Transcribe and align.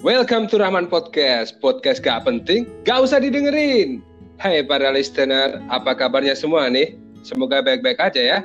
Welcome 0.00 0.48
to 0.48 0.56
Rahman 0.56 0.88
Podcast. 0.88 1.60
Podcast 1.60 2.00
gak 2.00 2.24
penting, 2.24 2.64
gak 2.88 3.04
usah 3.04 3.20
didengerin. 3.20 4.00
Hai 4.40 4.64
para 4.64 4.88
listener, 4.96 5.60
apa 5.68 5.92
kabarnya 5.92 6.32
semua 6.32 6.72
nih? 6.72 6.96
Semoga 7.20 7.60
baik-baik 7.60 8.00
aja 8.00 8.16
ya. 8.16 8.38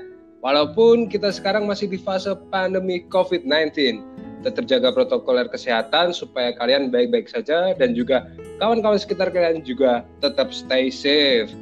Walaupun 0.44 1.08
kita 1.08 1.32
sekarang 1.32 1.64
masih 1.64 1.88
di 1.88 1.96
fase 1.96 2.36
pandemi 2.52 3.08
COVID-19, 3.08 3.72
tetap 4.44 4.68
jaga 4.68 4.92
protokol 4.92 5.48
kesehatan 5.48 6.12
supaya 6.12 6.52
kalian 6.60 6.92
baik-baik 6.92 7.32
saja 7.32 7.72
dan 7.72 7.96
juga 7.96 8.28
kawan-kawan 8.60 9.00
sekitar 9.00 9.32
kalian 9.32 9.64
juga 9.64 10.04
tetap 10.20 10.52
stay 10.52 10.92
safe. 10.92 11.56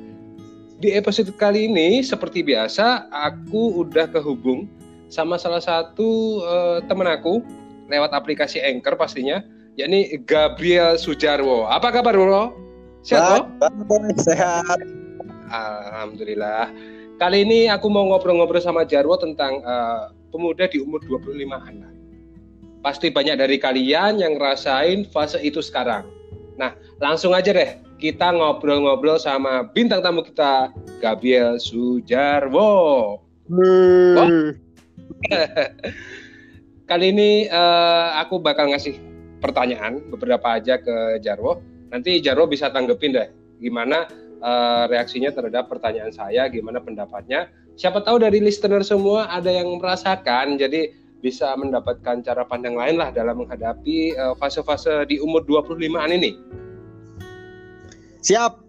Di 0.82 0.98
episode 0.98 1.30
kali 1.38 1.70
ini, 1.70 2.02
seperti 2.02 2.42
biasa, 2.42 3.14
aku 3.14 3.86
udah 3.86 4.10
kehubung 4.10 4.66
sama 5.14 5.38
salah 5.38 5.62
satu 5.62 6.42
uh, 6.42 6.82
temen 6.82 7.06
aku 7.06 7.46
lewat 7.94 8.10
aplikasi 8.10 8.58
Anchor 8.58 8.98
pastinya 8.98 9.53
yakni 9.78 10.22
Gabriel 10.26 10.98
Sujarwo. 10.98 11.66
Apa 11.70 11.90
kabar, 11.90 12.14
Bro? 12.14 12.54
Sehat, 13.04 13.44
Sehat. 14.24 14.80
Alhamdulillah. 15.52 16.72
Kali 17.20 17.46
ini 17.46 17.68
aku 17.70 17.92
mau 17.92 18.08
ngobrol-ngobrol 18.10 18.64
sama 18.64 18.88
Jarwo 18.88 19.20
tentang 19.20 19.60
uh, 19.68 20.10
pemuda 20.34 20.66
di 20.72 20.82
umur 20.82 21.04
25 21.06 21.36
anak. 21.52 21.94
Pasti 22.84 23.12
banyak 23.12 23.40
dari 23.40 23.60
kalian 23.60 24.20
yang 24.20 24.40
ngerasain 24.40 25.08
fase 25.12 25.40
itu 25.44 25.62
sekarang. 25.62 26.08
Nah, 26.58 26.74
langsung 27.00 27.36
aja 27.36 27.54
deh 27.54 27.80
kita 28.02 28.34
ngobrol-ngobrol 28.36 29.16
sama 29.22 29.68
bintang 29.72 30.04
tamu 30.04 30.26
kita, 30.26 30.74
Gabriel 31.00 31.60
Sujarwo. 31.60 33.20
Hmm. 33.48 34.58
Kali 36.90 37.06
ini 37.16 37.48
uh, 37.48 38.20
aku 38.20 38.44
bakal 38.44 38.72
ngasih 38.76 39.13
pertanyaan 39.44 40.00
beberapa 40.08 40.56
aja 40.56 40.80
ke 40.80 41.20
Jarwo. 41.20 41.60
Nanti 41.92 42.24
Jarwo 42.24 42.48
bisa 42.48 42.72
tanggepin 42.72 43.12
deh 43.12 43.28
gimana 43.60 44.08
uh, 44.40 44.88
reaksinya 44.88 45.36
terhadap 45.36 45.68
pertanyaan 45.68 46.16
saya, 46.16 46.48
gimana 46.48 46.80
pendapatnya. 46.80 47.52
Siapa 47.76 48.00
tahu 48.06 48.24
dari 48.24 48.40
listener 48.40 48.86
semua 48.86 49.28
ada 49.28 49.52
yang 49.52 49.68
merasakan, 49.80 50.56
jadi 50.56 50.94
bisa 51.24 51.56
mendapatkan 51.56 52.20
cara 52.20 52.44
pandang 52.44 52.76
lain 52.76 53.00
lah 53.00 53.10
dalam 53.12 53.44
menghadapi 53.44 54.16
uh, 54.20 54.36
fase-fase 54.36 55.08
di 55.08 55.20
umur 55.24 55.44
25-an 55.48 56.12
ini. 56.12 56.32
Siap. 58.24 58.64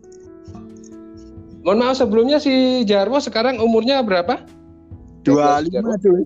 Mohon 1.66 1.78
maaf 1.80 1.96
sebelumnya 1.96 2.38
si 2.38 2.84
Jarwo 2.86 3.18
sekarang 3.18 3.58
umurnya 3.58 4.04
berapa? 4.04 4.44
25 5.26 6.04
cuy. 6.04 6.22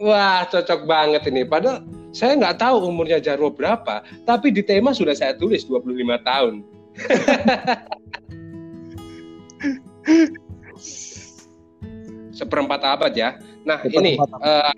Wah, 0.00 0.48
cocok 0.48 0.88
banget 0.88 1.28
ini. 1.28 1.44
Padahal 1.44 1.84
saya 2.10 2.34
nggak 2.38 2.58
tahu 2.58 2.90
umurnya 2.90 3.22
Jarwo 3.22 3.54
berapa, 3.54 4.02
tapi 4.26 4.50
di 4.50 4.66
tema 4.66 4.90
sudah 4.90 5.14
saya 5.14 5.38
tulis 5.38 5.62
25 5.66 5.94
tahun. 6.26 6.66
Seperempat 12.34 12.82
abad 12.82 13.14
ya. 13.14 13.38
Nah, 13.62 13.78
Seperempat 13.84 14.00
ini 14.00 14.16
uh, 14.42 14.72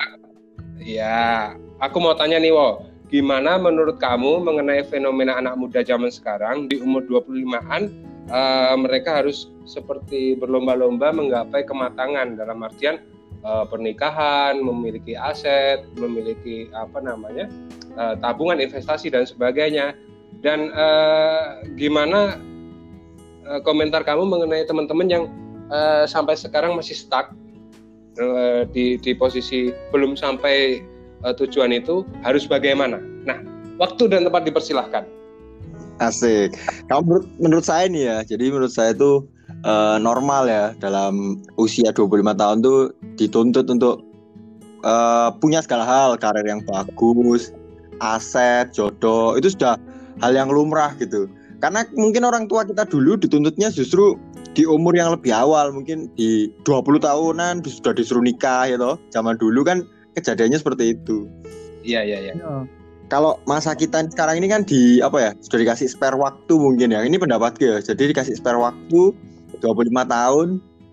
ya, 0.83 1.55
aku 1.81 1.97
mau 2.03 2.19
tanya 2.19 2.43
nih, 2.43 2.51
Wo. 2.53 2.93
Gimana 3.13 3.61
menurut 3.61 4.01
kamu 4.01 4.41
mengenai 4.41 4.89
fenomena 4.89 5.37
anak 5.37 5.61
muda 5.61 5.85
zaman 5.85 6.09
sekarang 6.09 6.65
di 6.73 6.81
umur 6.81 7.05
25-an 7.05 7.93
uh, 8.33 8.73
mereka 8.81 9.21
harus 9.21 9.53
seperti 9.69 10.33
berlomba-lomba 10.41 11.13
menggapai 11.13 11.69
kematangan 11.69 12.41
dalam 12.41 12.65
artian 12.65 13.05
uh, 13.43 13.65
pernikahan, 13.67 14.59
memiliki 14.59 15.15
aset, 15.15 15.85
memiliki 15.99 16.71
apa 16.75 17.03
namanya 17.03 17.47
uh, 17.99 18.15
tabungan 18.19 18.59
investasi 18.59 19.11
dan 19.13 19.27
sebagainya. 19.27 19.95
Dan 20.43 20.75
uh, 20.75 21.63
gimana 21.79 22.41
uh, 23.47 23.61
komentar 23.63 24.03
kamu 24.03 24.27
mengenai 24.27 24.67
teman-teman 24.67 25.07
yang 25.07 25.25
uh, 25.71 26.03
sampai 26.09 26.35
sekarang 26.35 26.75
masih 26.75 26.99
stuck 26.99 27.31
uh, 28.19 28.67
di 28.75 28.99
di 28.99 29.13
posisi 29.15 29.71
belum 29.95 30.19
sampai 30.19 30.83
uh, 31.23 31.35
tujuan 31.37 31.71
itu 31.71 32.03
harus 32.27 32.47
bagaimana? 32.51 32.99
Nah, 33.23 33.39
waktu 33.79 34.11
dan 34.11 34.27
tempat 34.27 34.43
dipersilahkan. 34.47 35.07
Asik. 36.01 36.59
Kalau 36.91 37.07
menurut, 37.07 37.27
menurut 37.39 37.67
saya 37.69 37.87
nih 37.87 38.03
ya, 38.11 38.17
jadi 38.27 38.51
menurut 38.51 38.75
saya 38.75 38.91
itu 38.91 39.23
uh, 39.63 39.97
normal 40.03 40.51
ya 40.51 40.65
dalam 40.83 41.39
usia 41.55 41.95
25 41.95 42.35
tahun 42.35 42.57
tuh 42.65 42.91
dituntut 43.17 43.69
untuk 43.69 44.05
uh, 44.87 45.31
punya 45.39 45.63
segala 45.63 45.85
hal, 45.87 46.11
karir 46.19 46.45
yang 46.47 46.63
bagus, 46.67 47.55
aset, 48.03 48.71
jodoh, 48.75 49.39
itu 49.39 49.51
sudah 49.55 49.79
hal 50.21 50.33
yang 50.35 50.51
lumrah 50.51 50.93
gitu. 50.99 51.31
Karena 51.63 51.87
mungkin 51.95 52.27
orang 52.27 52.51
tua 52.51 52.67
kita 52.67 52.83
dulu 52.91 53.15
dituntutnya 53.15 53.71
justru 53.71 54.19
di 54.53 54.67
umur 54.67 54.93
yang 54.93 55.15
lebih 55.15 55.31
awal, 55.33 55.71
mungkin 55.71 56.11
di 56.19 56.51
20 56.67 56.99
tahunan 57.01 57.63
sudah 57.65 57.95
disuruh 57.95 58.21
nikah 58.21 58.69
ya 58.69 58.77
toh. 58.77 58.99
Zaman 59.15 59.39
dulu 59.39 59.63
kan 59.63 59.87
kejadiannya 60.19 60.59
seperti 60.59 60.99
itu. 60.99 61.31
Iya, 61.87 62.03
iya, 62.05 62.19
iya. 62.31 62.35
Kalau 63.09 63.39
masa 63.45 63.77
kita 63.77 64.09
sekarang 64.09 64.41
ini 64.41 64.49
kan 64.49 64.65
di 64.65 64.99
apa 65.05 65.19
ya? 65.21 65.31
Sudah 65.45 65.63
dikasih 65.63 65.89
spare 65.89 66.17
waktu 66.17 66.55
mungkin 66.57 66.97
ya. 66.97 67.05
Ini 67.05 67.17
pendapat 67.21 67.61
gue. 67.61 67.79
Jadi 67.81 68.11
dikasih 68.11 68.41
spare 68.41 68.57
waktu 68.57 69.13
25 69.61 69.63
tahun 70.09 70.49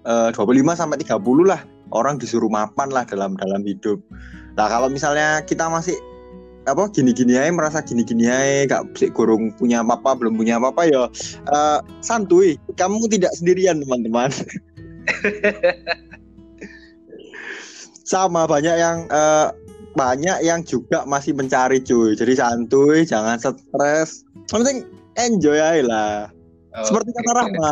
eh, 0.05 0.29
25 0.35 0.79
sampai 0.79 0.97
30 0.99 1.15
lah 1.47 1.61
orang 1.91 2.17
disuruh 2.17 2.49
mapan 2.49 2.89
lah 2.93 3.05
dalam 3.05 3.35
dalam 3.37 3.61
hidup. 3.65 3.99
Nah 4.57 4.67
kalau 4.67 4.89
misalnya 4.91 5.41
kita 5.45 5.69
masih 5.69 5.95
apa 6.67 6.85
gini-gini 6.91 7.33
aja 7.33 7.49
merasa 7.49 7.81
gini-gini 7.81 8.29
aja 8.29 8.77
gak 8.77 8.93
sih 8.99 9.09
kurung 9.09 9.49
punya 9.57 9.81
apa-apa 9.81 10.21
belum 10.21 10.37
punya 10.37 10.61
apa-apa 10.61 10.85
ya 10.85 11.03
uh, 11.49 11.79
santuy. 12.03 12.59
Kamu 12.77 13.09
tidak 13.09 13.33
sendirian 13.37 13.81
teman-teman. 13.81 14.29
Sama 18.09 18.49
banyak 18.49 18.75
yang 18.77 19.05
uh, 19.13 19.53
banyak 19.93 20.45
yang 20.45 20.61
juga 20.65 21.05
masih 21.05 21.33
mencari 21.33 21.81
cuy. 21.81 22.13
Jadi 22.13 22.37
santuy 22.37 23.05
jangan 23.05 23.37
stres. 23.41 24.25
Yang 24.49 24.57
penting 24.61 24.77
enjoy 25.17 25.57
aja 25.57 25.83
lah. 25.85 26.17
Oh, 26.69 26.85
seperti 26.85 27.09
kata 27.17 27.31
Rahma 27.33 27.71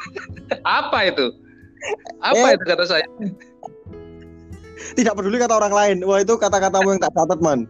apa 0.82 0.98
itu? 1.06 1.26
Apa 2.22 2.46
eh, 2.52 2.54
itu 2.54 2.64
kata 2.66 2.84
saya? 2.86 3.06
Tidak 4.98 5.14
peduli 5.14 5.38
kata 5.38 5.54
orang 5.58 5.74
lain. 5.74 5.96
Wah 6.06 6.22
itu 6.22 6.34
kata-katamu 6.38 6.94
yang 6.96 7.00
tak 7.02 7.14
catat 7.14 7.38
man. 7.42 7.66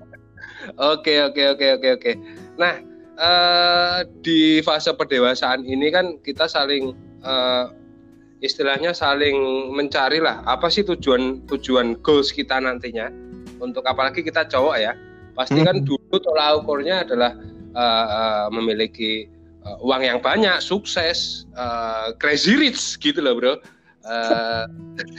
Oke 0.78 1.22
oke 1.22 1.42
oke 1.56 1.66
oke 1.80 1.88
oke. 2.00 2.12
Nah 2.56 2.80
uh, 3.18 4.06
di 4.20 4.60
fase 4.62 4.92
pendewasaan 4.94 5.64
ini 5.66 5.90
kan 5.90 6.18
kita 6.22 6.46
saling 6.46 6.94
uh, 7.24 7.72
istilahnya 8.42 8.90
saling 8.90 9.70
mencari 9.70 10.18
lah 10.18 10.42
apa 10.44 10.66
sih 10.66 10.82
tujuan 10.82 11.46
tujuan 11.46 11.94
goals 12.02 12.34
kita 12.34 12.58
nantinya 12.58 13.10
untuk 13.62 13.86
apalagi 13.86 14.26
kita 14.26 14.42
cowok 14.50 14.76
ya 14.82 14.92
pasti 15.38 15.62
kan 15.62 15.80
hmm. 15.80 15.86
dulu 15.86 16.16
tolak 16.18 16.60
ukurnya 16.60 17.06
adalah 17.06 17.32
uh, 17.72 18.06
uh, 18.08 18.46
memiliki 18.52 19.28
uh, 19.64 19.80
uang 19.80 20.02
yang 20.04 20.18
banyak, 20.20 20.60
sukses, 20.60 21.48
uh, 21.56 22.12
crazy 22.20 22.56
rich 22.56 23.00
gitu 23.00 23.20
loh 23.22 23.34
bro. 23.36 23.54
Uh, 24.02 24.66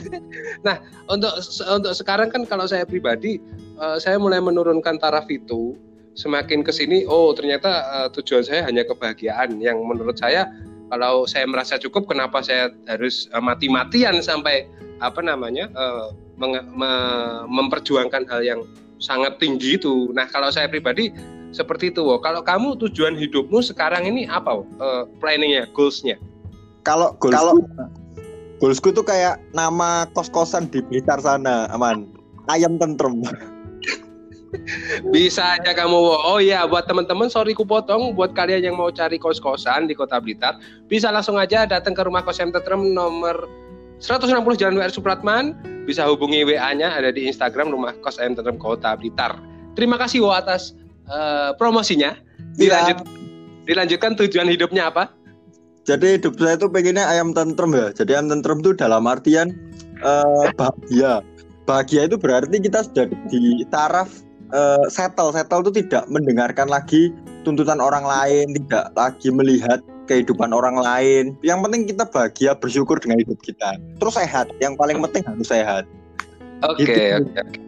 nah 0.68 0.76
untuk 1.08 1.32
untuk 1.72 1.94
sekarang 1.96 2.28
kan 2.28 2.44
kalau 2.44 2.68
saya 2.68 2.84
pribadi 2.84 3.40
uh, 3.80 3.96
saya 3.96 4.20
mulai 4.20 4.44
menurunkan 4.44 5.00
taraf 5.00 5.28
itu 5.32 5.80
semakin 6.20 6.62
ke 6.68 6.72
sini 6.76 7.08
oh 7.08 7.32
ternyata 7.32 7.88
uh, 7.90 8.08
tujuan 8.12 8.44
saya 8.44 8.68
hanya 8.68 8.84
kebahagiaan 8.84 9.56
yang 9.64 9.80
menurut 9.88 10.20
saya 10.20 10.52
kalau 10.92 11.24
saya 11.26 11.48
merasa 11.48 11.80
cukup 11.80 12.12
kenapa 12.12 12.44
saya 12.44 12.76
harus 12.92 13.32
uh, 13.32 13.40
mati-matian 13.40 14.20
sampai 14.20 14.68
apa 15.00 15.24
namanya 15.24 15.72
uh, 15.74 16.12
memperjuangkan 17.48 18.28
hal 18.28 18.42
yang 18.44 18.62
sangat 19.04 19.36
tinggi 19.40 19.76
itu. 19.76 20.12
Nah 20.16 20.28
kalau 20.32 20.50
saya 20.50 20.72
pribadi 20.72 21.12
seperti 21.54 21.94
itu, 21.94 22.02
wo. 22.02 22.18
Kalau 22.20 22.42
kamu 22.42 22.80
tujuan 22.88 23.14
hidupmu 23.14 23.62
sekarang 23.62 24.10
ini 24.10 24.26
apa, 24.26 24.64
uh, 24.82 25.04
planningnya, 25.22 25.70
goalsnya? 25.72 26.18
Kalau 26.82 27.16
goals 27.22 27.36
kalau 27.36 27.54
goalsku 28.64 28.96
tuh 28.96 29.04
kayak 29.04 29.44
nama 29.52 30.08
kos-kosan 30.16 30.72
di 30.72 30.80
Blitar 30.80 31.20
sana, 31.20 31.68
aman. 31.76 32.08
Ayam 32.48 32.80
tentrem. 32.80 33.20
Bisa 35.12 35.60
aja 35.60 35.76
kamu, 35.76 36.00
oh 36.00 36.40
iya 36.40 36.64
buat 36.64 36.88
teman-teman, 36.88 37.28
sorry 37.28 37.52
ku 37.52 37.68
potong, 37.68 38.16
buat 38.16 38.32
kalian 38.32 38.72
yang 38.72 38.76
mau 38.80 38.88
cari 38.88 39.20
kos-kosan 39.20 39.92
di 39.92 39.98
Kota 39.98 40.16
Blitar, 40.24 40.64
bisa 40.88 41.12
langsung 41.12 41.36
aja 41.36 41.68
datang 41.68 41.92
ke 41.92 42.08
rumah 42.08 42.24
kos 42.24 42.40
Ayam 42.40 42.56
tentrem 42.56 42.96
nomor 42.96 43.52
160 44.00 44.32
Jalan 44.56 44.80
WR 44.80 44.94
Supratman, 44.96 45.60
bisa 45.84 46.08
hubungi 46.08 46.48
WA-nya 46.48 46.96
ada 46.96 47.12
di 47.12 47.28
Instagram 47.28 47.76
rumah 47.76 47.92
kos 48.00 48.16
Ayam 48.16 48.40
tentrem 48.40 48.56
Kota 48.56 48.96
Blitar. 48.96 49.36
Terima 49.76 50.00
kasih 50.00 50.24
wo 50.24 50.32
atas 50.32 50.72
uh, 51.12 51.52
promosinya. 51.60 52.16
Dilanjut, 52.56 53.02
ya. 53.02 53.10
dilanjutkan 53.68 54.16
tujuan 54.24 54.48
hidupnya 54.48 54.88
apa? 54.88 55.10
Jadi 55.84 56.16
hidup 56.16 56.40
saya 56.40 56.56
itu 56.56 56.68
pengennya 56.72 57.04
ayam 57.04 57.36
tentrem 57.36 57.76
ya. 57.76 57.92
Jadi 57.92 58.16
ayam 58.16 58.32
tentrem 58.32 58.64
itu 58.64 58.72
dalam 58.72 59.04
artian 59.04 59.52
uh, 60.00 60.48
bahagia. 60.56 61.20
Bahagia 61.68 62.08
itu 62.08 62.16
berarti 62.16 62.60
kita 62.60 62.88
sudah 62.88 63.08
di 63.28 63.68
taraf 63.68 64.08
uh, 64.54 64.86
settle 64.88 65.34
settle 65.34 65.66
itu 65.66 65.84
tidak 65.84 66.06
mendengarkan 66.08 66.70
lagi 66.70 67.10
tuntutan 67.44 67.82
orang 67.82 68.06
lain 68.06 68.56
tidak 68.56 68.94
lagi 68.96 69.30
melihat 69.34 69.82
kehidupan 70.08 70.54
orang 70.54 70.78
lain 70.80 71.36
yang 71.42 71.60
penting 71.66 71.90
kita 71.90 72.06
bahagia 72.08 72.56
bersyukur 72.56 73.02
dengan 73.02 73.20
hidup 73.20 73.40
kita 73.42 73.76
terus 74.00 74.16
sehat 74.16 74.48
yang 74.62 74.78
paling 74.78 75.02
penting 75.10 75.26
harus 75.26 75.50
sehat 75.50 75.84
oke 76.64 76.80
okay, 76.80 76.86
gitu. 76.86 76.94
oke 77.20 77.28
okay, 77.28 77.42
okay. 77.44 77.62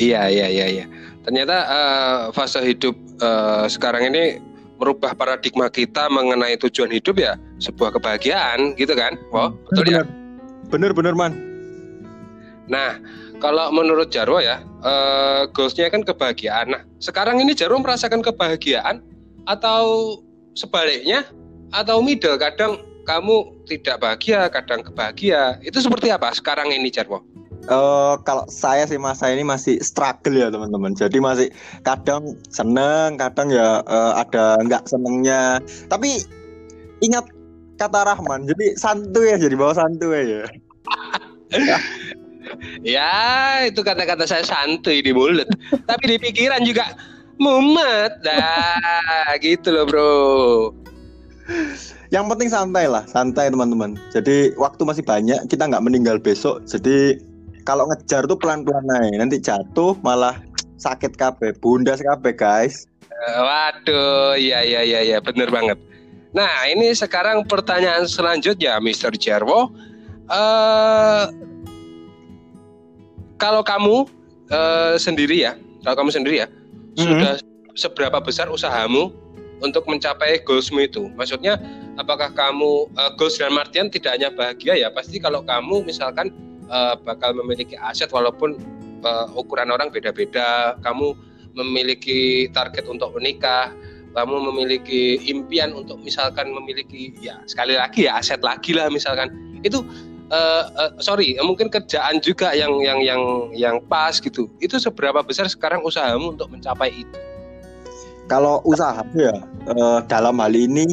iya 0.00 0.22
iya 0.28 0.46
iya 0.48 0.66
iya 0.68 0.84
ternyata 1.24 1.56
uh, 1.68 2.20
fase 2.32 2.60
hidup 2.64 2.96
uh, 3.20 3.68
sekarang 3.68 4.08
ini 4.12 4.40
merubah 4.80 5.12
paradigma 5.12 5.68
kita 5.68 6.08
mengenai 6.08 6.56
tujuan 6.56 6.88
hidup 6.88 7.20
ya 7.20 7.36
sebuah 7.60 8.00
kebahagiaan 8.00 8.74
gitu 8.80 8.96
kan? 8.96 9.20
Oh 9.30 9.52
betul 9.68 9.84
bener, 9.84 9.92
ya 9.92 10.02
bener 10.72 10.90
bener 10.96 11.14
man. 11.14 11.32
Nah 12.66 12.96
kalau 13.44 13.68
menurut 13.70 14.08
Jarwo 14.08 14.40
ya 14.40 14.64
uh, 14.80 15.44
goalsnya 15.52 15.92
kan 15.92 16.00
kebahagiaan. 16.00 16.72
Nah 16.72 16.82
sekarang 16.98 17.38
ini 17.44 17.52
Jarwo 17.52 17.76
merasakan 17.76 18.24
kebahagiaan 18.24 19.04
atau 19.44 20.18
sebaliknya? 20.56 21.28
Atau 21.70 22.02
middle 22.02 22.34
kadang 22.34 22.82
kamu 23.06 23.62
tidak 23.70 24.02
bahagia 24.02 24.50
kadang 24.50 24.82
kebahagia. 24.82 25.62
Itu 25.62 25.78
seperti 25.78 26.10
apa 26.10 26.34
sekarang 26.34 26.74
ini 26.74 26.90
Jarwo 26.90 27.22
Uh, 27.68 28.16
kalau 28.24 28.48
saya 28.48 28.88
sih 28.88 28.96
masa 28.96 29.28
ini 29.28 29.44
masih 29.44 29.76
struggle 29.84 30.32
ya 30.32 30.48
teman-teman. 30.48 30.96
Jadi 30.96 31.20
masih 31.20 31.48
kadang 31.84 32.38
seneng, 32.48 33.20
kadang 33.20 33.52
ya 33.52 33.84
uh, 33.84 34.16
ada 34.16 34.56
nggak 34.64 34.88
senengnya. 34.88 35.60
Tapi 35.92 36.24
ingat 37.04 37.28
kata 37.76 38.04
Rahman, 38.04 38.44
jadi 38.44 38.76
santuy 38.76 39.32
ya, 39.32 39.36
jadi 39.40 39.54
bawa 39.56 39.72
santuy 39.72 40.40
ya. 40.40 40.44
ya 42.96 43.12
itu 43.68 43.80
kata-kata 43.80 44.28
saya 44.28 44.44
santuy 44.44 45.00
di 45.00 45.12
mulut, 45.16 45.48
tapi 45.88 46.16
di 46.16 46.16
pikiran 46.20 46.64
juga 46.64 46.92
mumet 47.40 48.20
dah 48.20 49.32
gitu 49.40 49.72
loh 49.72 49.84
bro. 49.88 50.12
Yang 52.10 52.24
penting 52.36 52.48
santai 52.52 52.84
lah, 52.90 53.06
santai 53.06 53.48
teman-teman. 53.48 53.96
Jadi 54.10 54.52
waktu 54.58 54.82
masih 54.82 55.04
banyak, 55.06 55.46
kita 55.46 55.66
nggak 55.70 55.82
meninggal 55.82 56.18
besok. 56.18 56.62
Jadi 56.66 57.22
kalau 57.70 57.86
ngejar 57.86 58.26
tuh 58.26 58.34
pelan-pelan 58.34 58.82
naik 58.82 59.14
nanti 59.14 59.38
jatuh 59.38 59.94
malah 60.02 60.34
sakit 60.82 61.14
kabeh 61.14 61.54
bunda 61.62 61.94
kabeh 61.94 62.34
guys 62.34 62.90
uh, 63.06 63.46
waduh 63.46 64.34
iya 64.34 64.66
iya 64.66 64.82
iya 64.82 65.00
ya, 65.06 65.18
bener 65.22 65.46
banget 65.54 65.78
nah 66.34 66.66
ini 66.66 66.90
sekarang 66.90 67.46
pertanyaan 67.46 68.10
selanjutnya 68.10 68.82
Mr. 68.82 69.14
Jarwo 69.14 69.70
uh, 70.26 71.30
kalau 73.38 73.62
kamu 73.62 74.10
uh, 74.50 74.98
sendiri 74.98 75.46
ya 75.46 75.54
kalau 75.86 76.02
kamu 76.02 76.10
sendiri 76.10 76.36
ya 76.42 76.48
mm-hmm. 76.50 77.06
sudah 77.06 77.32
seberapa 77.78 78.18
besar 78.18 78.50
usahamu 78.50 79.14
untuk 79.62 79.86
mencapai 79.86 80.42
goalsmu 80.42 80.90
itu 80.90 81.06
maksudnya 81.14 81.54
apakah 81.94 82.34
kamu 82.34 82.90
uh, 82.98 83.14
goals 83.14 83.38
dan 83.38 83.54
artian 83.54 83.86
tidak 83.86 84.18
hanya 84.18 84.34
bahagia 84.34 84.74
ya 84.74 84.90
pasti 84.90 85.22
kalau 85.22 85.46
kamu 85.46 85.86
misalkan 85.86 86.34
uh, 86.70 86.94
bakal 87.02 87.34
memiliki 87.34 87.74
aset 87.76 88.08
walaupun 88.14 88.56
uh, 89.02 89.26
ukuran 89.34 89.74
orang 89.74 89.90
beda-beda. 89.90 90.78
Kamu 90.80 91.12
memiliki 91.58 92.46
target 92.54 92.86
untuk 92.86 93.12
menikah, 93.18 93.74
kamu 94.14 94.38
memiliki 94.50 95.18
impian 95.26 95.74
untuk 95.74 95.98
misalkan 96.00 96.54
memiliki 96.54 97.10
ya 97.18 97.42
sekali 97.50 97.74
lagi 97.74 98.06
ya 98.06 98.22
aset 98.22 98.40
lagi 98.40 98.72
lah 98.72 98.86
misalkan. 98.88 99.28
Itu 99.66 99.84
uh, 100.30 100.64
uh, 100.78 100.90
sorry 101.02 101.36
mungkin 101.42 101.68
kerjaan 101.68 102.22
juga 102.22 102.54
yang 102.54 102.78
yang 102.80 103.02
yang 103.02 103.22
yang 103.52 103.76
pas 103.90 104.16
gitu. 104.22 104.46
Itu 104.62 104.78
seberapa 104.78 105.20
besar 105.26 105.50
sekarang 105.50 105.82
usahamu 105.82 106.38
untuk 106.38 106.48
mencapai 106.48 106.94
itu? 106.94 107.18
Kalau 108.30 108.62
usaha 108.62 109.02
ya 109.18 109.34
uh, 109.74 109.98
dalam 110.06 110.38
hal 110.38 110.54
ini 110.54 110.86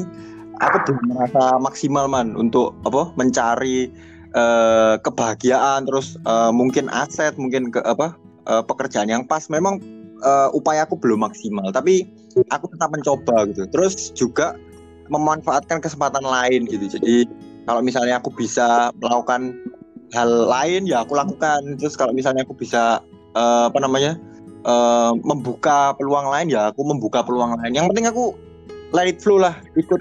aku 0.57 0.77
belum 0.89 1.13
merasa 1.13 1.61
maksimal 1.61 2.09
man 2.09 2.33
untuk 2.33 2.73
apa 2.81 3.13
mencari 3.13 3.93
uh, 4.37 4.95
kebahagiaan 5.01 5.89
terus 5.89 6.15
uh, 6.29 6.53
mungkin 6.53 6.87
aset 6.93 7.33
mungkin 7.41 7.73
ke 7.73 7.81
apa 7.81 8.13
uh, 8.45 8.61
pekerjaan 8.61 9.09
yang 9.09 9.25
pas. 9.25 9.49
Memang 9.49 9.81
uh, 10.21 10.53
upaya 10.53 10.85
aku 10.85 10.95
belum 11.01 11.25
maksimal 11.25 11.73
tapi 11.73 12.05
aku 12.53 12.69
tetap 12.69 12.93
mencoba 12.93 13.49
gitu. 13.49 13.65
Terus 13.73 14.13
juga 14.13 14.53
memanfaatkan 15.09 15.81
kesempatan 15.81 16.23
lain 16.23 16.69
gitu. 16.69 16.85
Jadi 16.99 17.25
kalau 17.65 17.81
misalnya 17.81 18.21
aku 18.21 18.31
bisa 18.31 18.93
melakukan 19.01 19.57
hal 20.15 20.29
lain 20.47 20.85
ya 20.85 21.03
aku 21.03 21.17
lakukan. 21.17 21.75
Terus 21.81 21.97
kalau 21.97 22.13
misalnya 22.13 22.45
aku 22.45 22.53
bisa 22.55 23.01
uh, 23.33 23.67
apa 23.67 23.79
namanya 23.81 24.15
uh, 24.63 25.17
membuka 25.25 25.97
peluang 25.97 26.29
lain 26.29 26.53
ya 26.53 26.71
aku 26.71 26.85
membuka 26.85 27.25
peluang 27.25 27.57
lain. 27.59 27.73
Yang 27.73 27.87
penting 27.91 28.07
aku 28.07 28.25
let 28.95 29.09
it 29.09 29.19
flow 29.19 29.41
lah 29.41 29.57
ikut 29.75 29.99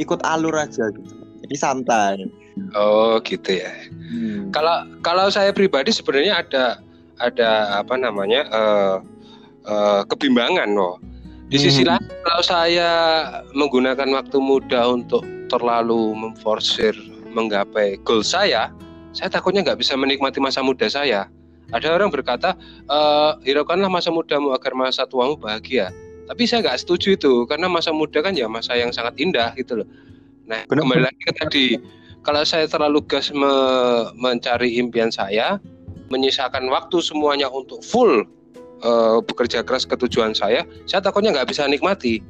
ikut 0.00 0.20
alur 0.24 0.56
aja 0.56 0.88
gitu. 0.94 1.14
Jadi 1.42 1.54
santai 1.58 2.16
Oh 2.76 3.20
gitu 3.24 3.60
ya. 3.60 3.72
Hmm. 3.90 4.52
Kalau 4.52 4.84
kalau 5.00 5.26
saya 5.32 5.52
pribadi 5.52 5.92
sebenarnya 5.92 6.44
ada 6.44 6.64
ada 7.20 7.80
apa 7.80 7.94
namanya 7.96 8.48
uh, 8.52 8.96
uh, 9.68 10.02
kebimbangan 10.08 10.68
loh. 10.72 11.00
Di 11.48 11.60
hmm. 11.60 11.64
sisi 11.64 11.82
lain 11.84 12.00
kalau 12.24 12.42
saya 12.44 12.90
menggunakan 13.52 14.08
waktu 14.12 14.36
muda 14.40 14.88
untuk 14.88 15.24
terlalu 15.52 16.16
memforsir 16.16 16.96
menggapai 17.32 18.00
goal 18.04 18.24
saya, 18.24 18.72
saya 19.12 19.28
takutnya 19.28 19.64
nggak 19.64 19.80
bisa 19.80 19.96
menikmati 19.96 20.40
masa 20.40 20.64
muda 20.64 20.88
saya. 20.88 21.28
Ada 21.72 21.96
orang 21.96 22.12
berkata, 22.12 22.52
e, 22.84 22.98
hiraukanlah 23.48 23.88
masa 23.88 24.12
mudamu 24.12 24.52
agar 24.52 24.76
masa 24.76 25.08
tuamu 25.08 25.40
bahagia. 25.40 25.88
Tapi 26.28 26.44
saya 26.44 26.60
nggak 26.64 26.84
setuju 26.84 27.16
itu, 27.16 27.32
karena 27.48 27.68
masa 27.68 27.96
muda 27.96 28.20
kan 28.20 28.36
ya 28.36 28.44
masa 28.44 28.76
yang 28.76 28.92
sangat 28.92 29.16
indah 29.16 29.56
gitu 29.56 29.80
loh. 29.80 29.88
Nah, 30.44 30.68
Benar. 30.68 30.84
kembali 30.84 31.02
lagi 31.08 31.20
ke 31.24 31.32
tadi, 31.32 31.66
kalau 32.22 32.42
saya 32.46 32.70
terlalu 32.70 33.02
gas 33.06 33.34
me 33.34 33.52
mencari 34.14 34.78
impian 34.78 35.10
saya, 35.10 35.58
menyisakan 36.08 36.70
waktu 36.70 37.02
semuanya 37.02 37.50
untuk 37.50 37.82
full 37.82 38.26
uh, 38.86 39.18
bekerja 39.22 39.66
keras 39.66 39.82
ke 39.86 39.98
tujuan 40.06 40.34
saya, 40.34 40.62
saya 40.86 41.02
takutnya 41.02 41.34
nggak 41.34 41.50
bisa 41.50 41.66
nikmati 41.66 42.22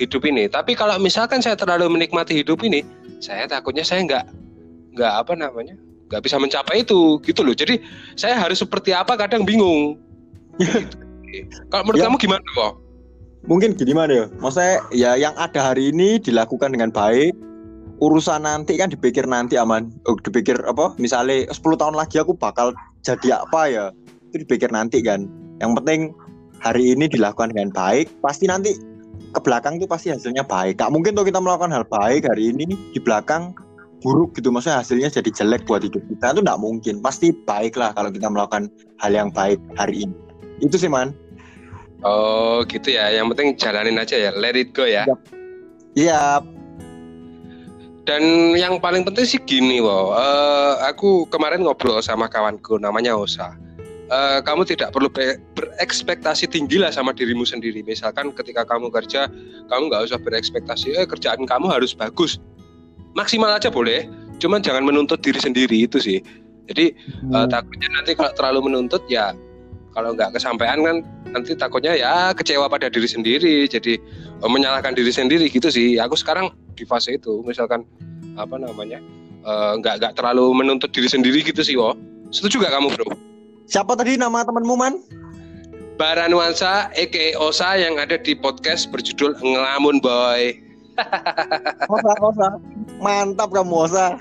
hidup 0.00 0.24
ini. 0.28 0.48
Tapi 0.48 0.76
kalau 0.76 0.96
misalkan 1.00 1.40
saya 1.44 1.56
terlalu 1.56 1.92
menikmati 1.92 2.40
hidup 2.40 2.64
ini, 2.64 2.84
saya 3.20 3.48
takutnya 3.48 3.84
saya 3.84 4.04
nggak 4.04 4.24
nggak 4.96 5.12
apa 5.12 5.32
namanya 5.36 5.76
nggak 6.06 6.22
bisa 6.22 6.36
mencapai 6.38 6.86
itu 6.86 7.18
gitu 7.26 7.42
loh. 7.42 7.52
Jadi 7.52 7.82
saya 8.14 8.38
harus 8.38 8.62
seperti 8.62 8.94
apa 8.94 9.18
kadang 9.18 9.42
bingung. 9.44 9.98
gitu. 10.60 10.96
Kalau 11.70 11.82
menurut 11.84 12.00
ya. 12.00 12.06
kamu 12.08 12.16
gimana 12.16 12.46
kok? 12.56 12.72
Mungkin 13.46 13.76
gimana 13.76 14.10
ya? 14.10 14.26
Maksudnya 14.40 14.74
ya 14.90 15.10
yang 15.20 15.34
ada 15.36 15.70
hari 15.70 15.92
ini 15.92 16.18
dilakukan 16.18 16.72
dengan 16.72 16.90
baik, 16.90 17.36
urusan 18.00 18.44
nanti 18.44 18.76
kan 18.76 18.92
dipikir 18.92 19.24
nanti 19.24 19.56
aman. 19.56 19.88
Oh, 20.04 20.16
dipikir 20.20 20.56
apa? 20.64 20.92
Misalnya 21.00 21.48
10 21.48 21.80
tahun 21.80 21.96
lagi 21.96 22.20
aku 22.20 22.36
bakal 22.36 22.76
jadi 23.00 23.40
apa 23.40 23.60
ya? 23.68 23.84
Itu 24.32 24.44
dipikir 24.44 24.68
nanti 24.72 25.00
kan. 25.00 25.28
Yang 25.62 25.72
penting 25.82 26.00
hari 26.60 26.92
ini 26.92 27.08
dilakukan 27.08 27.52
dengan 27.52 27.72
baik 27.72 28.10
pasti 28.20 28.48
nanti 28.48 28.76
ke 29.32 29.40
belakang 29.40 29.80
tuh 29.80 29.88
pasti 29.88 30.12
hasilnya 30.12 30.44
baik. 30.44 30.80
Gak 30.80 30.92
mungkin 30.92 31.16
tuh 31.16 31.24
kita 31.24 31.40
melakukan 31.40 31.72
hal 31.72 31.84
baik 31.88 32.28
hari 32.28 32.52
ini 32.52 32.68
di 32.68 33.00
belakang 33.00 33.56
buruk 34.04 34.36
gitu. 34.36 34.52
Maksudnya 34.52 34.84
hasilnya 34.84 35.08
jadi 35.08 35.30
jelek 35.32 35.64
buat 35.64 35.80
hidup 35.80 36.04
kita 36.12 36.36
itu 36.36 36.40
nggak 36.44 36.60
mungkin. 36.60 36.94
Pasti 37.00 37.32
baik 37.32 37.80
lah 37.80 37.96
kalau 37.96 38.12
kita 38.12 38.28
melakukan 38.28 38.68
hal 39.00 39.12
yang 39.12 39.32
baik 39.32 39.60
hari 39.80 40.04
ini. 40.04 40.16
Itu 40.60 40.76
sih 40.76 40.92
man. 40.92 41.16
Oh 42.04 42.60
gitu 42.68 42.92
ya. 42.92 43.08
Yang 43.08 43.32
penting 43.32 43.48
jalanin 43.56 43.96
aja 43.96 44.16
ya. 44.20 44.30
Let 44.36 44.56
it 44.56 44.76
go 44.76 44.84
ya. 44.84 45.08
Iya. 45.96 46.44
Yep. 46.44 46.55
Dan 48.06 48.54
yang 48.54 48.78
paling 48.78 49.02
penting 49.02 49.26
sih 49.26 49.42
gini, 49.42 49.82
wow. 49.82 50.14
Uh, 50.14 50.14
eh, 50.14 50.74
aku 50.94 51.26
kemarin 51.26 51.66
ngobrol 51.66 51.98
sama 51.98 52.30
kawanku 52.30 52.78
namanya 52.78 53.18
Osa. 53.18 53.58
Uh, 54.06 54.38
kamu 54.46 54.62
tidak 54.62 54.94
perlu 54.94 55.10
berekspektasi 55.58 56.46
tinggi 56.46 56.78
lah 56.78 56.94
sama 56.94 57.10
dirimu 57.10 57.42
sendiri. 57.42 57.82
Misalkan 57.82 58.30
ketika 58.30 58.62
kamu 58.62 58.94
kerja, 58.94 59.26
kamu 59.66 59.90
nggak 59.90 60.06
usah 60.06 60.22
berekspektasi, 60.22 60.94
eh 60.94 61.02
kerjaan 61.02 61.42
kamu 61.42 61.66
harus 61.66 61.98
bagus. 61.98 62.38
Maksimal 63.18 63.50
aja 63.50 63.74
boleh, 63.74 64.06
cuman 64.38 64.62
jangan 64.62 64.86
menuntut 64.86 65.18
diri 65.18 65.42
sendiri 65.42 65.74
itu 65.90 65.98
sih. 65.98 66.22
Jadi 66.70 66.94
hmm. 66.94 67.34
uh, 67.34 67.46
takutnya 67.50 67.90
nanti 67.98 68.14
kalau 68.14 68.30
terlalu 68.38 68.70
menuntut 68.70 69.02
ya, 69.10 69.34
kalau 69.96 70.12
nggak 70.12 70.36
kesampaian 70.36 70.84
kan 70.84 70.96
nanti 71.32 71.56
takutnya 71.56 71.96
ya 71.96 72.36
kecewa 72.36 72.68
pada 72.68 72.92
diri 72.92 73.08
sendiri. 73.08 73.64
Jadi 73.64 73.96
uh, 74.44 74.50
menyalahkan 74.52 74.92
diri 74.92 75.08
sendiri 75.08 75.48
gitu 75.48 75.72
sih. 75.72 75.96
Aku 75.96 76.20
sekarang 76.20 76.52
di 76.76 76.84
fase 76.84 77.16
itu 77.16 77.40
misalkan 77.40 77.88
apa 78.36 78.60
namanya 78.60 79.00
eh, 79.48 79.72
nggak 79.80 79.94
uh, 79.96 79.98
nggak 80.04 80.12
terlalu 80.20 80.52
menuntut 80.52 80.92
diri 80.92 81.08
sendiri 81.08 81.40
gitu 81.40 81.64
sih 81.64 81.80
wo. 81.80 81.96
Setuju 82.28 82.60
gak 82.60 82.76
kamu 82.76 82.92
bro? 82.92 83.08
Siapa 83.64 83.96
tadi 83.96 84.20
nama 84.20 84.44
temanmu 84.44 84.76
man? 84.76 85.00
Baranuansa 85.96 86.92
Eke 86.92 87.32
Osa 87.40 87.80
yang 87.80 87.96
ada 87.96 88.20
di 88.20 88.36
podcast 88.36 88.92
berjudul 88.92 89.32
Ngelamun 89.40 90.04
Boy. 90.04 90.60
Osa 91.96 92.12
Osa. 92.20 92.48
Mantap 93.00 93.48
kamu 93.56 93.88
Osa. 93.88 94.20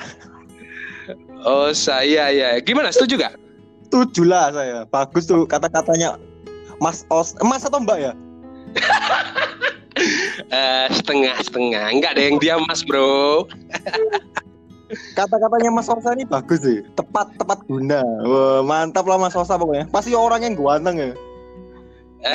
Osa 1.44 2.06
iya 2.08 2.32
iya. 2.32 2.50
Gimana? 2.64 2.94
Setuju 2.96 3.20
gak 3.20 3.45
setuju 3.86 4.26
lah 4.26 4.50
saya. 4.50 4.84
Bagus 4.90 5.30
tuh 5.30 5.46
kata-katanya 5.46 6.18
Mas 6.82 7.06
Os, 7.14 7.38
Mas 7.46 7.64
atau 7.64 7.80
Mbak 7.80 8.00
ya? 8.02 8.14
Eh, 10.52 10.88
setengah 10.92 11.40
setengah 11.40 11.88
enggak 11.88 12.20
ada 12.20 12.28
yang 12.28 12.36
diam 12.44 12.60
mas 12.68 12.84
bro 12.84 13.48
Kata-katanya 15.18 15.74
Mas 15.74 15.90
Osa 15.90 16.14
ini 16.14 16.30
bagus 16.30 16.62
sih, 16.62 16.86
tepat 16.94 17.34
tepat 17.42 17.58
guna. 17.66 18.06
Wah, 18.22 18.62
mantap 18.62 19.10
lah 19.10 19.18
Mas 19.18 19.34
Osa 19.34 19.58
pokoknya. 19.58 19.90
Pasti 19.90 20.14
orang 20.14 20.46
yang 20.46 20.54
ganteng 20.56 20.96
ya. 21.02 21.12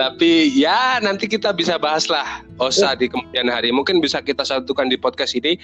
tapi 0.00 0.52
ya 0.52 1.00
nanti 1.00 1.24
kita 1.24 1.48
bisa 1.56 1.80
bahas 1.80 2.12
lah 2.12 2.44
Osa 2.60 2.92
di 2.92 3.08
kemudian 3.08 3.48
hari 3.48 3.72
mungkin 3.72 4.04
bisa 4.04 4.20
kita 4.20 4.44
satukan 4.44 4.92
di 4.92 5.00
podcast 5.00 5.32
ini 5.32 5.56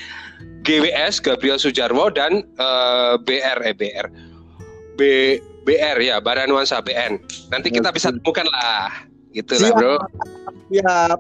GWS 0.65 1.21
Gabriel 1.21 1.61
Sujarwo 1.61 2.09
dan 2.09 2.41
eh, 2.57 3.15
BR 3.21 3.59
eh 3.69 3.75
BR 3.77 4.07
B 4.97 5.01
BR 5.65 5.97
ya 6.01 6.19
Baranuansa 6.25 6.81
BN 6.81 7.21
nanti 7.53 7.69
kita 7.69 7.93
bisa 7.93 8.11
temukan 8.11 8.49
lah. 8.49 8.91
Gitu 9.35 9.59
lah 9.61 9.71
bro. 9.75 9.95
Siap. 10.71 11.19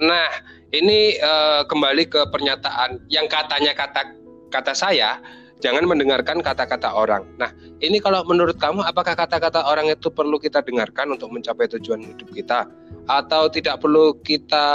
Nah, 0.00 0.28
ini 0.72 1.18
eh, 1.18 1.62
kembali 1.66 2.06
ke 2.06 2.22
pernyataan 2.30 3.02
yang 3.10 3.26
katanya 3.26 3.74
kata 3.74 4.14
kata 4.50 4.72
saya, 4.74 5.18
jangan 5.62 5.86
mendengarkan 5.86 6.40
kata-kata 6.42 6.90
orang. 6.90 7.22
Nah, 7.36 7.52
ini 7.84 8.00
kalau 8.02 8.24
menurut 8.26 8.56
kamu 8.58 8.82
apakah 8.82 9.14
kata-kata 9.14 9.62
orang 9.64 9.92
itu 9.92 10.08
perlu 10.10 10.40
kita 10.40 10.64
dengarkan 10.64 11.14
untuk 11.14 11.30
mencapai 11.30 11.68
tujuan 11.78 12.02
hidup 12.02 12.28
kita? 12.32 12.66
Atau 13.06 13.48
tidak 13.52 13.80
perlu 13.80 14.16
kita 14.20 14.66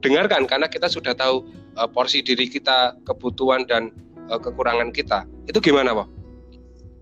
dengarkan 0.00 0.48
karena 0.48 0.66
kita 0.66 0.88
sudah 0.88 1.12
tahu 1.12 1.44
eh, 1.80 1.90
porsi 1.90 2.20
diri 2.20 2.46
kita, 2.46 3.00
kebutuhan 3.08 3.64
dan 3.64 3.88
eh, 4.28 4.40
kekurangan 4.40 4.92
kita. 4.92 5.24
Itu 5.48 5.64
gimana, 5.64 5.96
Pak? 5.96 6.20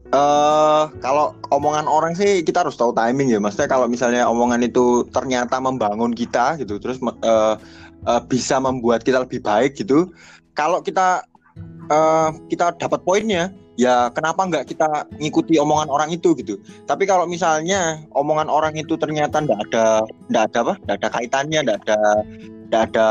eh 0.08 0.84
kalau 1.04 1.36
omongan 1.52 1.84
orang 1.84 2.16
sih 2.16 2.40
kita 2.40 2.64
harus 2.64 2.80
tahu 2.80 2.96
timing 2.96 3.28
ya. 3.28 3.40
Maksudnya 3.40 3.68
kalau 3.68 3.84
misalnya 3.84 4.24
omongan 4.24 4.64
itu 4.64 5.04
ternyata 5.12 5.60
membangun 5.60 6.16
kita 6.16 6.56
gitu, 6.60 6.80
terus 6.80 6.96
eh, 7.02 7.54
eh, 8.08 8.22
bisa 8.24 8.56
membuat 8.56 9.04
kita 9.04 9.20
lebih 9.24 9.44
baik 9.44 9.76
gitu. 9.76 10.08
Kalau 10.56 10.80
kita 10.80 11.28
eh, 11.92 12.28
kita 12.48 12.72
dapat 12.80 13.04
poinnya, 13.04 13.52
ya 13.76 14.08
kenapa 14.16 14.48
nggak 14.48 14.72
kita 14.72 15.04
ngikuti 15.20 15.60
omongan 15.60 15.92
orang 15.92 16.08
itu 16.08 16.32
gitu. 16.40 16.56
Tapi 16.88 17.04
kalau 17.04 17.28
misalnya 17.28 18.00
omongan 18.16 18.48
orang 18.48 18.72
itu 18.80 18.96
ternyata 18.96 19.44
nggak 19.44 19.60
ada 19.68 20.08
nggak 20.32 20.44
ada 20.52 20.58
apa, 20.64 20.74
nggak 20.88 20.96
ada 21.04 21.08
kaitannya, 21.12 21.60
nggak 21.68 21.78
ada 21.84 22.00
nggak 22.68 22.82
ada 22.92 23.08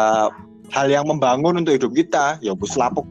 hal 0.71 0.87
yang 0.91 1.07
membangun 1.07 1.59
untuk 1.63 1.75
hidup 1.75 1.91
kita, 1.95 2.39
ya 2.43 2.51
bus 2.55 2.75
lapuk 2.75 3.07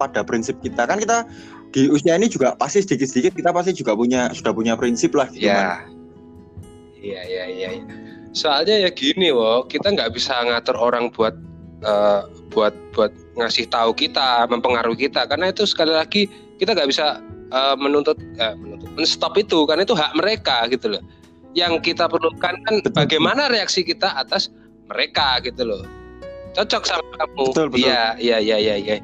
pada 0.00 0.24
prinsip 0.24 0.56
kita 0.64 0.88
kan 0.88 0.96
kita 0.96 1.28
di 1.70 1.86
usia 1.92 2.16
ini 2.16 2.26
juga 2.26 2.56
pasti 2.56 2.82
sedikit-sedikit 2.82 3.36
kita 3.36 3.52
pasti 3.52 3.76
juga 3.76 3.94
punya 3.94 4.32
sudah 4.32 4.50
punya 4.56 4.74
prinsip 4.74 5.12
lah 5.14 5.28
gitu 5.30 5.46
Ya. 5.46 5.84
Iya, 7.00 7.20
iya, 7.24 7.44
iya. 7.48 7.68
iya. 7.80 7.84
Soalnya 8.36 8.76
ya 8.76 8.90
gini, 8.92 9.32
wo, 9.32 9.64
kita 9.64 9.88
nggak 9.88 10.12
bisa 10.12 10.36
ngatur 10.44 10.76
orang 10.76 11.08
buat 11.08 11.32
eh, 11.80 12.22
buat 12.52 12.76
buat 12.92 13.08
ngasih 13.40 13.72
tahu 13.72 13.96
kita, 13.96 14.44
mempengaruhi 14.52 15.08
kita, 15.08 15.24
karena 15.24 15.48
itu 15.48 15.64
sekali 15.64 15.96
lagi 15.96 16.28
kita 16.60 16.76
nggak 16.76 16.92
bisa 16.92 17.24
eh, 17.50 17.76
menuntut, 17.80 18.20
eh, 18.36 18.52
menuntut, 18.52 18.92
menstop 19.00 19.32
itu, 19.40 19.64
karena 19.64 19.88
itu 19.88 19.96
hak 19.96 20.12
mereka 20.12 20.68
gitu 20.68 20.92
loh. 20.92 21.02
Yang 21.56 21.88
kita 21.88 22.04
perlukan 22.06 22.54
kan 22.68 22.74
Betul. 22.84 22.94
bagaimana 22.94 23.48
reaksi 23.48 23.80
kita 23.80 24.12
atas 24.12 24.52
mereka 24.90 25.38
gitu 25.40 25.62
loh. 25.62 25.82
Cocok 26.58 26.82
sama 26.82 27.06
kamu. 27.14 27.44
Betul, 27.54 27.68
betul. 27.70 27.86
Iya, 27.86 28.18
iya, 28.18 28.36
iya, 28.42 28.56
iya, 28.58 28.74
iya. 28.76 28.96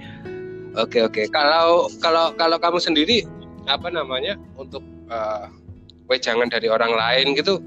Oke, 0.76 1.06
oke. 1.06 1.30
Kalau 1.30 1.88
kalau 2.02 2.34
kalau 2.34 2.58
kamu 2.58 2.78
sendiri 2.82 3.24
apa 3.70 3.88
namanya 3.88 4.34
untuk 4.58 4.82
eh, 5.08 5.46
wejangan 6.10 6.50
dari 6.50 6.66
orang 6.66 6.92
lain 6.92 7.38
gitu 7.38 7.62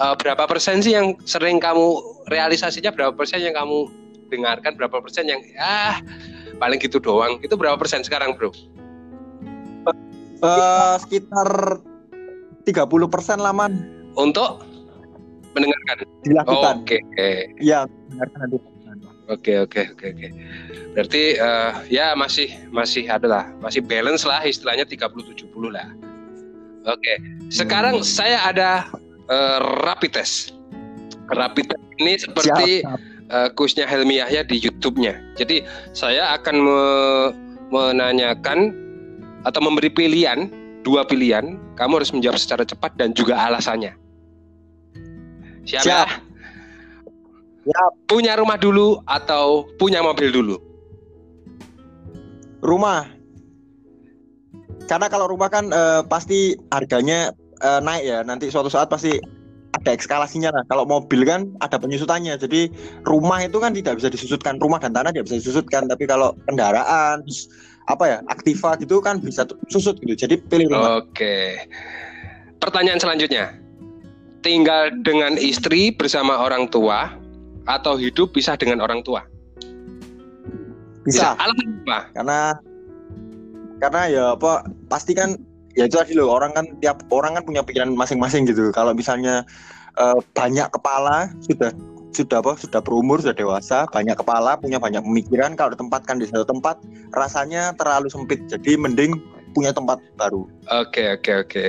eh, 0.00 0.14
berapa 0.16 0.48
persen 0.48 0.80
sih 0.80 0.96
yang 0.96 1.14
sering 1.28 1.60
kamu 1.60 2.00
realisasinya 2.32 2.90
berapa 2.92 3.12
persen 3.12 3.44
yang 3.44 3.56
kamu 3.56 3.88
dengarkan 4.32 4.74
berapa 4.76 5.00
persen 5.04 5.28
yang 5.28 5.40
ah 5.60 6.00
paling 6.60 6.80
gitu 6.80 7.00
doang 7.00 7.40
itu 7.40 7.56
berapa 7.56 7.76
persen 7.80 8.04
sekarang 8.04 8.36
bro 8.36 8.52
Eh, 10.40 10.94
sekitar 11.04 11.76
30% 12.64 13.44
laman 13.44 13.84
untuk 14.16 14.64
mendengarkan 15.52 15.96
dilakukan 16.22 16.74
oke 16.82 16.96
oke 16.96 17.30
ya 17.58 17.84
dengarkan 18.08 18.38
nanti 18.40 18.56
oke 19.26 19.52
oke 19.60 19.80
oke 19.94 20.06
oke 20.10 20.28
berarti 20.92 21.22
eh, 21.34 21.72
ya 21.88 22.14
masih 22.14 22.48
masih 22.70 23.06
adalah 23.06 23.50
masih 23.58 23.80
balance 23.80 24.22
lah 24.22 24.42
istilahnya 24.42 24.82
30-70 24.84 25.46
lah 25.70 25.86
oke 26.84 27.12
sekarang 27.48 27.98
Hmm. 27.98 28.06
saya 28.06 28.38
ada 28.42 28.86
eh, 29.26 29.58
rapid 29.82 30.12
test 30.14 30.54
rapid 31.30 31.70
test 31.70 31.84
ini 31.98 32.12
seperti 32.16 32.82
Siap, 32.82 32.98
siap. 32.98 32.98
eh, 33.28 33.48
kuisnya 33.54 33.86
Helmi 33.86 34.18
Yahya 34.18 34.42
di 34.42 34.58
YouTube-nya. 34.58 35.14
Jadi 35.36 35.62
saya 35.92 36.34
akan 36.34 36.56
me- 36.58 37.30
menanyakan 37.70 38.74
atau 39.44 39.60
memberi 39.62 39.86
pilihan 39.86 40.50
dua 40.82 41.04
pilihan. 41.04 41.54
Kamu 41.78 42.02
harus 42.02 42.10
menjawab 42.10 42.34
secara 42.34 42.64
cepat 42.64 42.96
dan 42.98 43.14
juga 43.14 43.38
alasannya. 43.38 43.94
Siap? 45.70 45.82
Siap. 45.86 46.08
ya? 46.08 46.18
Siap. 47.70 47.92
Punya 48.10 48.34
rumah 48.34 48.58
dulu 48.58 48.98
atau 49.06 49.70
punya 49.78 50.02
mobil 50.02 50.34
dulu? 50.34 50.70
rumah 52.60 53.08
karena 54.86 55.06
kalau 55.08 55.26
rumah 55.28 55.48
kan 55.48 55.68
eh, 55.72 56.02
pasti 56.06 56.56
harganya 56.72 57.32
eh, 57.60 57.80
naik 57.80 58.04
ya 58.04 58.18
nanti 58.24 58.52
suatu 58.52 58.68
saat 58.68 58.92
pasti 58.92 59.16
ada 59.70 59.94
eskalasinya 59.94 60.50
lah 60.50 60.64
kalau 60.66 60.82
mobil 60.82 61.22
kan 61.22 61.46
ada 61.62 61.78
penyusutannya 61.78 62.36
jadi 62.36 62.68
rumah 63.06 63.46
itu 63.46 63.56
kan 63.62 63.70
tidak 63.70 64.02
bisa 64.02 64.10
disusutkan 64.10 64.58
rumah 64.58 64.82
dan 64.82 64.92
tanah 64.92 65.14
tidak 65.14 65.30
bisa 65.30 65.38
disusutkan 65.40 65.86
tapi 65.86 66.04
kalau 66.10 66.34
kendaraan 66.50 67.22
apa 67.86 68.04
ya 68.06 68.18
aktiva 68.28 68.76
gitu 68.82 68.98
kan 68.98 69.22
bisa 69.22 69.46
susut 69.70 69.96
gitu 70.02 70.14
jadi 70.14 70.36
pilih 70.50 70.74
rumah 70.74 71.02
Oke. 71.06 71.64
Pertanyaan 72.60 73.00
selanjutnya. 73.00 73.56
Tinggal 74.40 74.92
dengan 75.04 75.36
istri 75.36 75.92
bersama 75.92 76.40
orang 76.40 76.68
tua 76.72 77.12
atau 77.68 78.00
hidup 78.00 78.32
pisah 78.32 78.56
dengan 78.56 78.80
orang 78.80 79.04
tua? 79.04 79.20
bisa 81.04 81.32
Alasan 81.40 81.80
apa? 81.84 81.98
karena 82.12 82.38
karena 83.80 84.00
ya 84.12 84.24
apa 84.36 84.68
pasti 84.92 85.16
kan 85.16 85.40
ya 85.72 85.88
itu 85.88 85.96
tadi 85.96 86.12
loh 86.12 86.28
orang 86.28 86.52
kan 86.52 86.66
tiap 86.84 87.00
orang 87.08 87.40
kan 87.40 87.42
punya 87.46 87.64
pikiran 87.64 87.96
masing-masing 87.96 88.44
gitu 88.44 88.68
kalau 88.70 88.92
misalnya 88.92 89.46
eh, 89.96 90.18
banyak 90.36 90.68
kepala 90.68 91.32
sudah 91.48 91.72
sudah 92.10 92.42
apa 92.42 92.58
sudah 92.58 92.80
berumur 92.82 93.22
sudah 93.22 93.32
dewasa 93.32 93.86
banyak 93.88 94.18
kepala 94.18 94.58
punya 94.58 94.76
banyak 94.76 95.00
pemikiran 95.00 95.54
kalau 95.56 95.72
ditempatkan 95.72 96.20
di 96.20 96.26
satu 96.28 96.44
tempat 96.44 96.76
rasanya 97.16 97.72
terlalu 97.78 98.10
sempit 98.12 98.44
jadi 98.50 98.76
mending 98.76 99.16
punya 99.52 99.74
tempat 99.74 99.98
baru 100.14 100.46
Oke 100.70 101.18
oke 101.18 101.32
oke. 101.46 101.66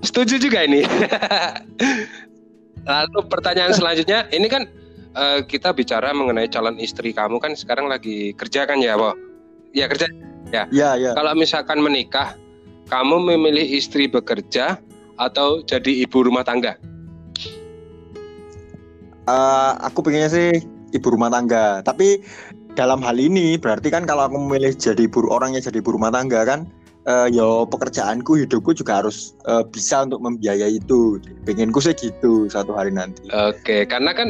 Setuju 0.00 0.40
juga 0.40 0.64
ini. 0.64 0.84
Lalu 2.88 3.20
pertanyaan 3.28 3.72
selanjutnya, 3.76 4.28
ini 4.32 4.48
kan 4.48 4.64
eh, 5.16 5.44
kita 5.44 5.76
bicara 5.76 6.12
mengenai 6.16 6.48
calon 6.48 6.80
istri 6.80 7.12
kamu 7.12 7.36
kan 7.40 7.52
sekarang 7.52 7.88
lagi 7.88 8.32
kerja 8.36 8.64
kan 8.64 8.80
ya, 8.80 8.96
Bo? 8.96 9.12
Ya 9.76 9.88
kerja. 9.88 10.08
ya 10.54 10.96
ya 10.96 11.12
Kalau 11.16 11.32
misalkan 11.36 11.84
menikah, 11.84 12.36
kamu 12.88 13.28
memilih 13.32 13.64
istri 13.64 14.08
bekerja 14.08 14.80
atau 15.20 15.60
jadi 15.64 16.08
ibu 16.08 16.24
rumah 16.24 16.44
tangga? 16.46 16.76
Eh, 19.24 19.72
aku 19.80 20.04
pengennya 20.04 20.28
sih 20.28 20.48
ibu 20.92 21.08
rumah 21.10 21.32
tangga 21.32 21.80
tapi 21.80 22.22
dalam 22.78 23.02
hal 23.02 23.18
ini 23.18 23.58
berarti 23.58 23.90
kan 23.90 24.06
kalau 24.06 24.28
aku 24.28 24.36
memilih 24.36 24.76
jadi 24.76 25.08
ibu 25.08 25.24
orangnya 25.26 25.64
jadi 25.64 25.80
ibu 25.82 25.96
rumah 25.96 26.12
tangga 26.12 26.44
kan 26.44 26.68
eh, 27.04 27.28
yo 27.32 27.68
pekerjaanku 27.68 28.40
hidupku 28.44 28.72
juga 28.72 29.04
harus 29.04 29.36
eh, 29.44 29.64
bisa 29.68 30.04
untuk 30.04 30.24
membiayai 30.24 30.80
itu 30.80 31.20
pengenku 31.44 31.80
sih 31.80 31.92
gitu 31.96 32.48
satu 32.48 32.72
hari 32.72 32.92
nanti 32.92 33.24
Oke, 33.32 33.84
karena 33.84 34.16
kan 34.16 34.28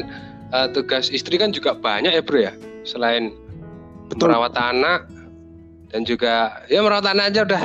eh, 0.50 0.68
tugas 0.74 1.10
istri 1.10 1.38
kan 1.38 1.54
juga 1.54 1.74
banyak 1.78 2.14
ya, 2.14 2.22
Bro 2.22 2.40
ya. 2.42 2.52
Selain 2.84 3.32
Betul. 4.10 4.30
merawat 4.30 4.54
anak 4.58 5.08
dan 5.94 6.02
juga 6.04 6.60
ya 6.68 6.82
merawat 6.84 7.06
anak 7.08 7.32
aja 7.32 7.40
udah 7.46 7.64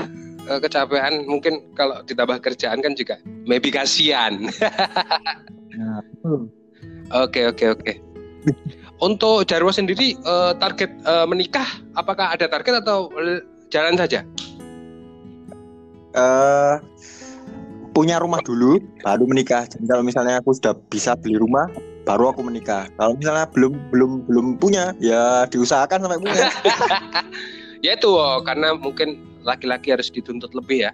kecapean. 0.63 1.27
Mungkin 1.27 1.75
kalau 1.75 2.01
ditambah 2.05 2.41
kerjaan 2.41 2.79
kan 2.81 2.93
juga 2.97 3.17
maybe 3.45 3.69
kasihan. 3.73 4.37
Nah. 5.69 6.01
Oke, 7.23 7.45
oke, 7.45 7.71
oke. 7.71 7.93
Untuk 8.99 9.47
Jarwo 9.47 9.71
sendiri 9.71 10.17
target 10.59 10.91
menikah 11.29 11.63
apakah 11.95 12.35
ada 12.35 12.51
target 12.51 12.83
atau 12.83 13.07
jalan 13.71 13.95
saja? 13.95 14.25
Eh, 16.15 16.75
punya 17.93 18.17
rumah 18.17 18.41
dulu 18.41 18.79
baru 19.03 19.23
menikah. 19.27 19.67
Jadi 19.67 19.85
kalau 19.85 20.03
misalnya 20.05 20.39
aku 20.39 20.55
sudah 20.55 20.73
bisa 20.89 21.13
beli 21.19 21.37
rumah 21.37 21.69
baru 22.07 22.33
aku 22.33 22.41
menikah. 22.41 22.89
Kalau 22.97 23.13
misalnya 23.13 23.45
belum 23.53 23.77
belum 23.93 24.11
belum 24.25 24.45
punya 24.57 24.97
ya 24.97 25.45
diusahakan 25.51 26.05
sampai 26.05 26.19
punya. 26.21 26.47
Ya 27.79 27.95
itu 27.95 28.11
oh, 28.11 28.43
karena 28.43 28.75
mungkin 28.75 29.23
laki-laki 29.47 29.95
harus 29.95 30.11
dituntut 30.11 30.51
lebih 30.51 30.83
ya. 30.83 30.91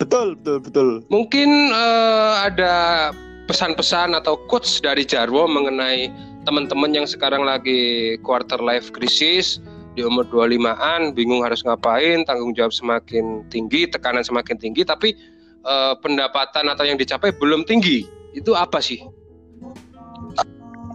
Betul 0.00 0.40
betul 0.40 0.56
betul. 0.64 0.88
Mungkin 1.12 1.68
uh, 1.68 2.48
ada 2.48 3.12
pesan-pesan 3.44 4.16
atau 4.16 4.40
quotes 4.48 4.80
dari 4.80 5.04
Jarwo 5.04 5.44
mengenai 5.44 6.08
teman-teman 6.48 6.96
yang 6.96 7.04
sekarang 7.04 7.44
lagi 7.44 8.16
quarter 8.24 8.56
life 8.56 8.88
crisis 8.96 9.60
di 9.96 10.04
umur 10.04 10.28
25-an 10.28 11.16
bingung 11.16 11.40
harus 11.40 11.64
ngapain, 11.64 12.22
tanggung 12.28 12.52
jawab 12.52 12.70
semakin 12.70 13.42
tinggi, 13.48 13.88
tekanan 13.88 14.20
semakin 14.20 14.60
tinggi 14.60 14.84
tapi 14.84 15.16
uh, 15.64 15.96
pendapatan 16.04 16.68
atau 16.68 16.84
yang 16.84 17.00
dicapai 17.00 17.32
belum 17.32 17.64
tinggi. 17.64 18.04
Itu 18.36 18.52
apa 18.52 18.78
sih? 18.84 19.00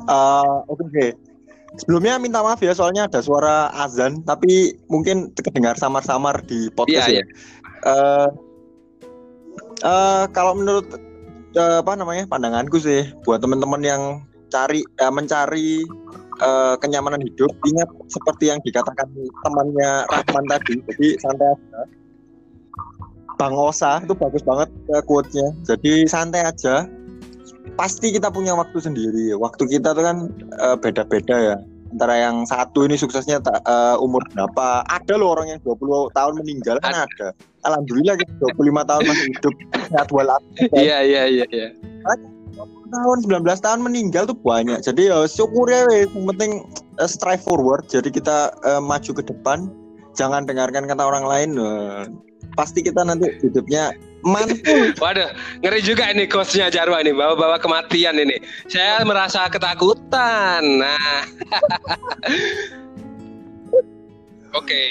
Uh, 0.05 0.61
Oke, 0.69 0.85
okay, 0.85 1.09
sebelumnya 1.79 2.19
minta 2.19 2.43
maaf 2.43 2.59
ya 2.59 2.75
soalnya 2.75 3.07
ada 3.07 3.23
suara 3.23 3.71
azan 3.79 4.25
tapi 4.27 4.75
mungkin 4.91 5.31
terdengar 5.37 5.79
samar-samar 5.79 6.43
di 6.43 6.67
podcast 6.73 7.07
yeah, 7.07 7.21
ya. 7.21 7.23
Yeah. 7.23 7.27
Uh, 7.81 8.27
uh, 9.85 10.23
kalau 10.35 10.57
menurut 10.57 10.87
uh, 11.55 11.79
apa 11.79 11.93
namanya 11.95 12.27
pandanganku 12.27 12.77
sih 12.81 13.07
buat 13.23 13.39
teman-teman 13.39 13.81
yang 13.81 14.01
cari 14.51 14.83
uh, 14.99 15.13
mencari 15.13 15.87
uh, 16.41 16.75
kenyamanan 16.81 17.21
hidup. 17.21 17.53
Ingat 17.63 17.89
seperti 18.09 18.51
yang 18.51 18.59
dikatakan 18.65 19.07
temannya 19.45 20.09
Rahman 20.09 20.45
tadi 20.49 20.73
jadi 20.91 21.07
santai 21.21 21.47
aja. 21.55 21.79
Bang 23.39 23.57
Osa 23.57 24.01
itu 24.03 24.13
bagus 24.13 24.43
banget 24.45 24.69
uh, 24.93 25.01
quote-nya. 25.05 25.53
Jadi 25.65 26.05
santai 26.09 26.45
aja. 26.45 26.85
Pasti 27.77 28.13
kita 28.13 28.29
punya 28.33 28.57
waktu 28.57 28.77
sendiri. 28.81 29.33
Waktu 29.37 29.69
kita 29.69 29.93
tuh 29.93 30.03
kan 30.03 30.17
uh, 30.61 30.77
beda-beda 30.77 31.37
ya. 31.37 31.57
Antara 31.91 32.15
yang 32.23 32.47
satu 32.47 32.87
ini 32.87 32.95
suksesnya 32.95 33.43
uh, 33.43 33.99
umur 33.99 34.23
berapa. 34.31 34.85
Ada 34.87 35.19
loh 35.19 35.35
orang 35.35 35.57
yang 35.57 35.59
20 35.65 36.13
tahun 36.15 36.33
meninggal 36.39 36.77
kan 36.81 37.05
ada. 37.05 37.29
alhamdulillah 37.61 38.17
kita 38.17 38.33
25 38.57 38.89
tahun 38.89 39.03
masih 39.05 39.27
hidup. 39.37 39.55
Sehat 39.89 40.09
walafiat. 40.09 40.71
Iya 40.73 40.97
iya 41.05 41.23
iya 41.29 41.45
iya 41.51 41.67
tahun 42.91 43.17
19 43.23 43.47
tahun 43.47 43.79
meninggal 43.81 44.27
tuh 44.27 44.37
banyak. 44.37 44.83
Jadi 44.83 45.07
ya 45.09 45.23
syukur 45.25 45.71
ya 45.71 45.87
yang 45.89 46.27
penting 46.35 46.67
uh, 46.99 47.09
strive 47.09 47.41
forward. 47.41 47.87
Jadi 47.87 48.11
kita 48.11 48.51
uh, 48.67 48.83
maju 48.83 49.11
ke 49.15 49.23
depan. 49.23 49.71
Jangan 50.11 50.43
dengarkan 50.43 50.91
kata 50.91 51.03
orang 51.07 51.23
lain 51.23 51.49
uh, 51.55 52.03
pasti 52.59 52.83
kita 52.83 53.07
nanti 53.07 53.31
hidupnya 53.39 53.95
mantul 54.27 54.91
waduh 55.03 55.31
ngeri 55.63 55.79
juga 55.79 56.11
ini 56.11 56.27
coachnya 56.27 56.67
Jarwa 56.67 56.99
ini 56.99 57.15
bawa-bawa 57.15 57.57
kematian 57.63 58.19
ini. 58.19 58.35
Saya 58.67 59.07
merasa 59.07 59.47
ketakutan. 59.47 60.83
Nah. 60.83 61.23
Oke. 64.51 64.67
Okay. 64.67 64.87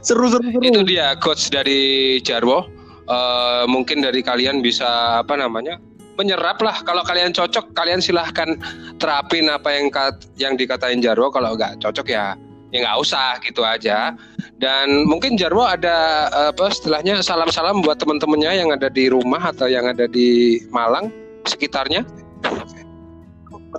seru, 0.00 0.32
seru 0.32 0.48
seru 0.48 0.64
itu 0.64 0.82
dia 0.88 1.12
coach 1.20 1.52
dari 1.52 2.16
Jarwo. 2.24 2.64
Uh, 3.06 3.62
mungkin 3.70 4.02
dari 4.02 4.18
kalian 4.18 4.66
bisa 4.66 5.22
apa 5.22 5.38
namanya 5.38 5.78
menyerap 6.16 6.58
lah 6.64 6.80
kalau 6.82 7.04
kalian 7.04 7.30
cocok 7.30 7.76
kalian 7.76 8.00
silahkan 8.00 8.56
terapin 8.96 9.48
apa 9.52 9.68
yang 9.72 9.86
yang 10.40 10.52
dikatain 10.56 11.04
Jarwo. 11.04 11.28
Kalau 11.28 11.54
nggak 11.54 11.80
cocok 11.80 12.08
ya 12.08 12.34
ya 12.74 12.78
nggak 12.82 12.98
usah 13.00 13.38
gitu 13.44 13.62
aja. 13.62 14.16
Dan 14.56 15.04
mungkin 15.04 15.36
Jarwo 15.36 15.68
ada 15.68 16.28
apa 16.32 16.72
setelahnya 16.72 17.20
salam-salam 17.20 17.84
buat 17.84 18.00
teman-temannya 18.00 18.64
yang 18.64 18.70
ada 18.72 18.88
di 18.88 19.12
rumah 19.12 19.52
atau 19.52 19.68
yang 19.68 19.84
ada 19.84 20.08
di 20.08 20.60
Malang 20.72 21.12
sekitarnya? 21.44 22.02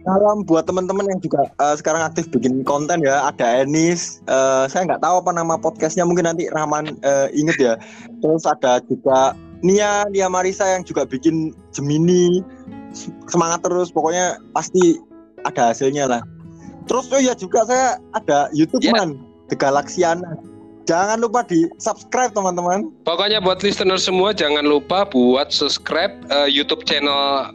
Salam 0.06 0.46
buat 0.46 0.70
teman-teman 0.70 1.10
yang 1.10 1.20
juga 1.26 1.50
uh, 1.58 1.74
sekarang 1.74 2.06
aktif 2.06 2.30
bikin 2.30 2.62
konten 2.62 3.02
ya. 3.02 3.34
Ada 3.34 3.66
Enis 3.66 4.22
uh, 4.30 4.70
saya 4.70 4.86
nggak 4.86 5.02
tahu 5.02 5.26
apa 5.26 5.32
nama 5.34 5.58
podcastnya. 5.58 6.06
Mungkin 6.06 6.30
nanti 6.30 6.46
Rahman 6.54 7.02
uh, 7.02 7.28
inget 7.34 7.58
ya. 7.58 7.74
Terus 8.22 8.46
ada 8.46 8.78
juga 8.86 9.34
Nia 9.66 10.06
Nia 10.14 10.28
Marisa 10.30 10.66
yang 10.66 10.86
juga 10.86 11.06
bikin 11.06 11.54
Gemini 11.74 12.42
semangat 13.30 13.66
terus 13.66 13.90
pokoknya 13.90 14.38
pasti 14.54 15.02
ada 15.46 15.74
hasilnya 15.74 16.10
lah. 16.10 16.22
Terus 16.88 17.12
oh 17.12 17.20
ya 17.20 17.36
juga 17.36 17.68
saya 17.68 18.00
ada 18.16 18.48
YouTube 18.56 18.86
yeah. 18.86 18.96
man. 18.96 19.20
The 19.48 19.56
Galaxiana 19.56 20.36
jangan 20.88 21.20
lupa 21.20 21.44
di 21.44 21.68
subscribe 21.78 22.32
teman-teman. 22.32 22.90
Pokoknya 23.04 23.44
buat 23.44 23.62
listener 23.62 24.00
semua 24.00 24.32
jangan 24.32 24.64
lupa 24.64 25.04
buat 25.04 25.52
subscribe 25.52 26.16
uh, 26.32 26.48
YouTube 26.48 26.88
channel 26.88 27.52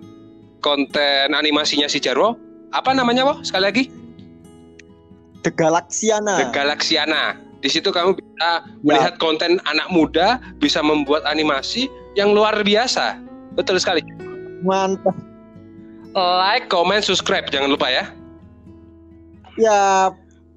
konten 0.61 1.33
animasinya 1.33 1.89
si 1.89 1.99
Jarwo. 1.99 2.37
Apa 2.73 2.93
namanya 2.93 3.29
Wo? 3.29 3.35
Sekali 3.45 3.65
lagi. 3.65 3.85
The 5.43 5.51
Galaxiana 5.51 6.39
The 6.39 6.49
Galaxiana 6.55 7.35
di 7.63 7.71
situ 7.71 7.95
kamu 7.95 8.19
bisa 8.19 8.27
ya. 8.35 8.51
melihat 8.83 9.15
konten 9.23 9.63
anak 9.71 9.89
muda 9.89 10.43
bisa 10.59 10.83
membuat 10.83 11.23
animasi 11.25 11.87
yang 12.19 12.35
luar 12.35 12.59
biasa. 12.67 13.17
Betul 13.55 13.79
sekali. 13.79 14.03
Mantap. 14.67 15.15
Like, 16.13 16.69
comment, 16.69 17.01
subscribe 17.01 17.49
jangan 17.49 17.73
lupa 17.73 17.89
ya. 17.89 18.05
Ya. 19.57 20.11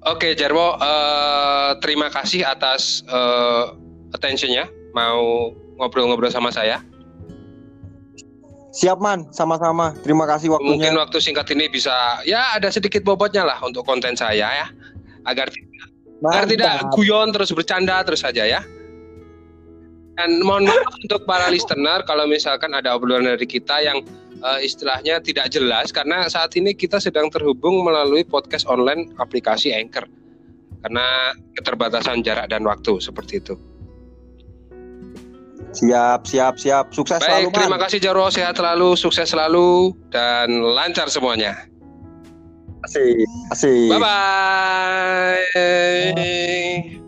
Oke, 0.06 0.38
Jarwo, 0.38 0.76
uh, 0.78 1.74
terima 1.82 2.12
kasih 2.12 2.46
atas 2.46 3.02
uh, 3.10 3.74
attentionnya 4.14 4.70
mau 4.94 5.50
ngobrol-ngobrol 5.80 6.30
sama 6.30 6.54
saya. 6.54 6.78
Siap 8.76 9.00
man, 9.00 9.24
sama-sama. 9.32 9.96
Terima 10.04 10.28
kasih 10.28 10.52
waktunya. 10.52 10.68
Mungkin 10.76 10.92
waktu 11.00 11.18
singkat 11.18 11.48
ini 11.56 11.72
bisa 11.72 12.20
ya 12.28 12.52
ada 12.52 12.68
sedikit 12.68 13.00
bobotnya 13.02 13.42
lah 13.42 13.56
untuk 13.64 13.88
konten 13.88 14.12
saya 14.12 14.46
ya, 14.52 14.66
agar 15.24 15.48
Agar 16.24 16.48
tidak 16.48 16.88
guyon 16.96 17.28
terus 17.34 17.52
bercanda 17.52 18.00
terus 18.06 18.24
saja 18.24 18.44
ya. 18.48 18.64
Dan 20.16 20.40
mohon 20.40 20.64
maaf 20.64 20.96
untuk 20.96 21.28
para 21.28 21.52
listener 21.52 22.00
kalau 22.08 22.24
misalkan 22.24 22.72
ada 22.72 22.96
obrolan 22.96 23.28
dari 23.36 23.44
kita 23.44 23.84
yang 23.84 24.00
uh, 24.40 24.56
istilahnya 24.56 25.20
tidak 25.20 25.52
jelas 25.52 25.92
karena 25.92 26.24
saat 26.32 26.56
ini 26.56 26.72
kita 26.72 26.96
sedang 26.96 27.28
terhubung 27.28 27.84
melalui 27.84 28.24
podcast 28.24 28.64
online 28.64 29.12
aplikasi 29.20 29.76
Anchor 29.76 30.08
karena 30.80 31.36
keterbatasan 31.52 32.24
jarak 32.24 32.48
dan 32.48 32.64
waktu 32.64 32.96
seperti 32.96 33.44
itu. 33.44 33.54
Siap, 35.76 36.24
siap, 36.24 36.56
siap. 36.56 36.88
Sukses 36.96 37.20
Baik, 37.20 37.52
selalu. 37.52 37.56
terima 37.58 37.76
kasih 37.76 37.98
Jarwo, 38.00 38.32
sehat 38.32 38.56
selalu, 38.56 38.96
sukses 38.96 39.28
selalu 39.28 39.92
dan 40.08 40.48
lancar 40.64 41.12
semuanya. 41.12 41.68
Asik, 42.86 43.26
asik. 43.50 43.90
Bye 43.90 43.98
bye. 45.54 47.02